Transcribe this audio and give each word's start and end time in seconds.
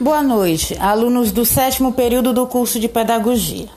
Boa 0.00 0.22
noite, 0.22 0.78
alunos 0.78 1.32
do 1.32 1.44
sétimo 1.44 1.92
período 1.92 2.32
do 2.32 2.46
curso 2.46 2.78
de 2.78 2.88
Pedagogia. 2.88 3.68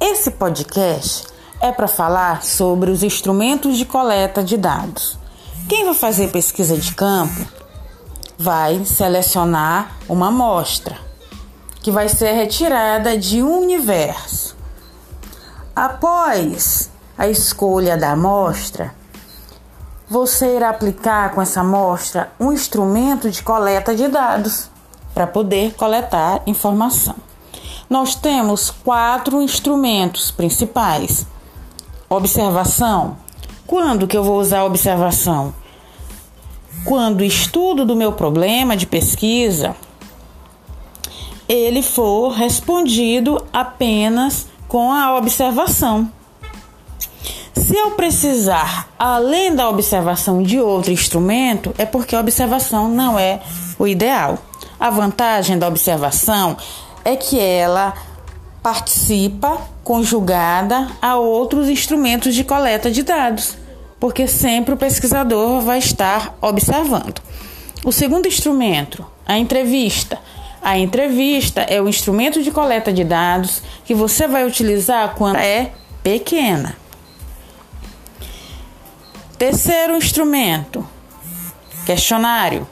Esse 0.00 0.30
podcast 0.30 1.26
é 1.60 1.72
para 1.72 1.88
falar 1.88 2.44
sobre 2.44 2.92
os 2.92 3.02
instrumentos 3.02 3.76
de 3.76 3.84
coleta 3.84 4.44
de 4.44 4.56
dados. 4.56 5.18
Quem 5.68 5.84
vai 5.84 5.94
fazer 5.94 6.30
pesquisa 6.30 6.76
de 6.76 6.94
campo 6.94 7.44
vai 8.38 8.84
selecionar 8.84 9.96
uma 10.08 10.28
amostra 10.28 10.96
que 11.82 11.90
vai 11.90 12.08
ser 12.08 12.34
retirada 12.34 13.18
de 13.18 13.42
um 13.42 13.62
universo. 13.62 14.56
Após 15.74 16.88
a 17.18 17.26
escolha 17.26 17.96
da 17.96 18.12
amostra, 18.12 18.94
você 20.08 20.54
irá 20.54 20.68
aplicar 20.68 21.34
com 21.34 21.42
essa 21.42 21.62
amostra 21.62 22.30
um 22.38 22.52
instrumento 22.52 23.28
de 23.28 23.42
coleta 23.42 23.92
de 23.92 24.06
dados 24.06 24.70
para 25.18 25.26
poder 25.26 25.74
coletar 25.74 26.42
informação. 26.46 27.16
Nós 27.90 28.14
temos 28.14 28.70
quatro 28.70 29.42
instrumentos 29.42 30.30
principais. 30.30 31.26
Observação. 32.08 33.16
Quando 33.66 34.06
que 34.06 34.16
eu 34.16 34.22
vou 34.22 34.38
usar 34.38 34.60
a 34.60 34.64
observação? 34.64 35.52
Quando 36.84 37.22
o 37.22 37.24
estudo 37.24 37.84
do 37.84 37.96
meu 37.96 38.12
problema 38.12 38.76
de 38.76 38.86
pesquisa 38.86 39.74
ele 41.48 41.82
for 41.82 42.28
respondido 42.28 43.44
apenas 43.52 44.46
com 44.68 44.92
a 44.92 45.16
observação. 45.16 46.08
Se 47.54 47.76
eu 47.76 47.90
precisar, 47.92 48.88
além 48.96 49.52
da 49.52 49.68
observação 49.68 50.44
de 50.44 50.60
outro 50.60 50.92
instrumento, 50.92 51.74
é 51.76 51.84
porque 51.84 52.14
a 52.14 52.20
observação 52.20 52.88
não 52.88 53.18
é 53.18 53.40
o 53.76 53.84
ideal. 53.88 54.38
A 54.78 54.90
vantagem 54.90 55.58
da 55.58 55.66
observação 55.66 56.56
é 57.04 57.16
que 57.16 57.38
ela 57.40 57.94
participa 58.62 59.58
conjugada 59.82 60.88
a 61.00 61.16
outros 61.16 61.68
instrumentos 61.68 62.34
de 62.34 62.44
coleta 62.44 62.90
de 62.90 63.02
dados, 63.02 63.56
porque 63.98 64.28
sempre 64.28 64.74
o 64.74 64.76
pesquisador 64.76 65.62
vai 65.62 65.78
estar 65.78 66.36
observando. 66.40 67.20
O 67.84 67.90
segundo 67.90 68.28
instrumento, 68.28 69.06
a 69.26 69.38
entrevista. 69.38 70.18
A 70.60 70.76
entrevista 70.78 71.62
é 71.62 71.80
o 71.80 71.88
instrumento 71.88 72.42
de 72.42 72.50
coleta 72.50 72.92
de 72.92 73.04
dados 73.04 73.62
que 73.84 73.94
você 73.94 74.28
vai 74.28 74.46
utilizar 74.46 75.14
quando 75.14 75.36
é 75.36 75.72
pequena. 76.02 76.76
Terceiro 79.38 79.96
instrumento, 79.96 80.86
questionário. 81.86 82.66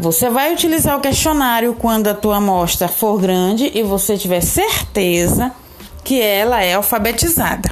Você 0.00 0.30
vai 0.30 0.50
utilizar 0.50 0.96
o 0.96 1.00
questionário 1.02 1.74
quando 1.74 2.08
a 2.08 2.14
tua 2.14 2.38
amostra 2.38 2.88
for 2.88 3.20
grande 3.20 3.70
e 3.74 3.82
você 3.82 4.16
tiver 4.16 4.40
certeza 4.40 5.52
que 6.02 6.18
ela 6.18 6.62
é 6.64 6.72
alfabetizada. 6.72 7.68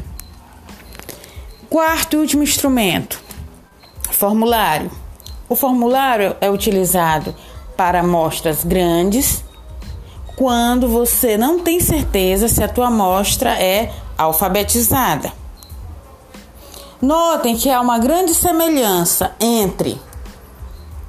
Quarto 1.71 2.13
e 2.13 2.17
último 2.19 2.43
instrumento, 2.43 3.19
formulário. 4.11 4.91
O 5.49 5.57
formulário 5.57 6.37
é 6.39 6.51
utilizado 6.51 7.35
para 7.75 8.01
amostras 8.01 8.63
grandes 8.63 9.43
quando 10.37 10.87
você 10.87 11.39
não 11.39 11.61
tem 11.61 11.81
certeza 11.81 12.47
se 12.47 12.63
a 12.63 12.69
tua 12.69 12.89
amostra 12.89 13.59
é 13.59 13.91
alfabetizada. 14.19 15.33
Notem 17.01 17.57
que 17.57 17.71
há 17.71 17.81
uma 17.81 17.99
grande 17.99 18.35
semelhança 18.35 19.35
entre 19.41 19.99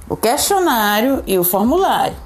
o 0.09 0.17
questionário 0.17 1.23
e 1.27 1.38
o 1.38 1.44
formulário, 1.44 2.17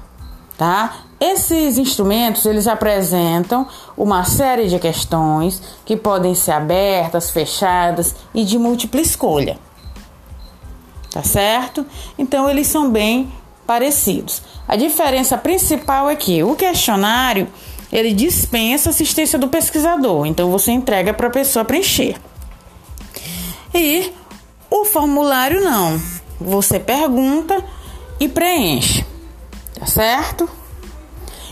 tá? 0.56 1.04
Esses 1.20 1.78
instrumentos, 1.78 2.44
eles 2.44 2.66
apresentam 2.66 3.66
uma 3.96 4.24
série 4.24 4.68
de 4.68 4.78
questões 4.78 5.62
que 5.84 5.96
podem 5.96 6.34
ser 6.34 6.52
abertas, 6.52 7.30
fechadas 7.30 8.16
e 8.34 8.44
de 8.44 8.58
múltipla 8.58 9.00
escolha. 9.00 9.58
Tá 11.10 11.22
certo? 11.22 11.86
Então 12.18 12.50
eles 12.50 12.66
são 12.66 12.90
bem 12.90 13.32
parecidos. 13.66 14.42
A 14.66 14.76
diferença 14.76 15.38
principal 15.38 16.10
é 16.10 16.16
que 16.16 16.42
o 16.42 16.56
questionário, 16.56 17.48
ele 17.92 18.12
dispensa 18.12 18.90
assistência 18.90 19.38
do 19.38 19.48
pesquisador, 19.48 20.26
então 20.26 20.50
você 20.50 20.72
entrega 20.72 21.14
para 21.14 21.28
a 21.28 21.30
pessoa 21.30 21.64
preencher. 21.64 22.16
E 23.72 24.12
o 24.70 24.84
formulário 24.84 25.62
não. 25.62 26.00
Você 26.40 26.80
pergunta 26.80 27.64
e 28.24 28.28
preenche, 28.28 29.04
tá 29.78 29.86
certo? 29.86 30.48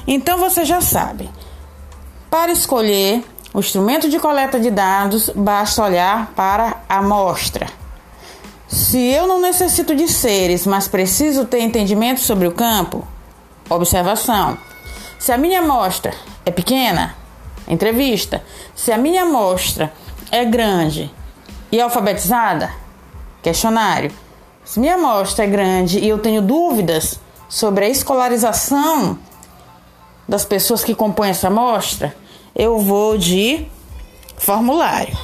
Então 0.07 0.39
você 0.39 0.65
já 0.65 0.81
sabe. 0.81 1.31
Para 2.31 2.51
escolher 2.51 3.23
o 3.53 3.61
instrumento 3.61 4.09
de 4.09 4.19
coleta 4.19 4.59
de 4.59 4.71
dados, 4.71 5.31
basta 5.35 5.83
olhar 5.83 6.33
para 6.35 6.83
a 6.89 6.99
amostra. 6.99 7.67
Se 8.67 8.99
eu 8.99 9.27
não 9.27 9.41
necessito 9.41 9.95
de 9.95 10.09
seres, 10.09 10.67
mas 10.67 10.89
preciso 10.89 11.45
ter 11.45 11.61
entendimento 11.61 12.21
sobre 12.21 12.49
o 12.49 12.53
campo, 12.53 13.07
observação. 13.69 14.57
Se 15.19 15.31
a 15.31 15.37
minha 15.37 15.61
amostra 15.61 16.15
é 16.47 16.51
pequena, 16.51 17.15
entrevista. 17.69 18.43
Se 18.75 18.91
a 18.91 18.97
minha 18.97 19.23
amostra 19.23 19.93
é 20.31 20.43
grande 20.47 21.13
e 21.71 21.81
alfabetizada, 21.81 22.73
questionário. 23.43 24.11
Se 24.65 24.79
minha 24.79 24.95
amostra 24.95 25.45
é 25.45 25.49
grande 25.49 25.99
e 25.99 26.09
eu 26.09 26.19
tenho 26.19 26.41
dúvidas 26.41 27.19
sobre 27.49 27.85
a 27.85 27.89
escolarização 27.89 29.19
das 30.29 30.45
pessoas 30.45 30.85
que 30.85 30.95
compõem 30.95 31.31
essa 31.31 31.49
amostra, 31.49 32.17
eu 32.55 32.79
vou 32.79 33.19
de 33.19 33.67
formulário. 34.37 35.17